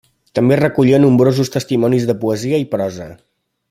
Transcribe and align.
També 0.37 0.55
recollia 0.59 0.99
nombrosos 1.03 1.53
testimonis 1.57 2.11
de 2.13 2.19
poesia 2.27 2.65
i 2.65 2.69
prosa. 2.77 3.13